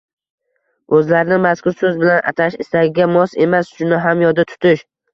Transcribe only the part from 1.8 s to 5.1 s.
so‘z bilan atash istagiga mos emas. Shuni ham yodda tutish